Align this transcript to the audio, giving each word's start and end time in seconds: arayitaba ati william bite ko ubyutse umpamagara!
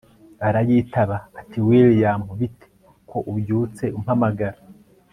arayitaba 0.47 1.17
ati 1.39 1.57
william 1.67 2.21
bite 2.37 2.67
ko 3.09 3.17
ubyutse 3.31 3.83
umpamagara! 3.97 4.59